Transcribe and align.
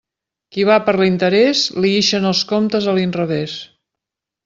Qui 0.55 0.63
va 0.69 0.77
per 0.87 0.95
l'interés, 1.01 1.63
li 1.85 1.93
ixen 1.99 2.27
els 2.33 2.43
comptes 2.55 2.91
a 2.93 2.97
l'inrevés. 3.01 3.59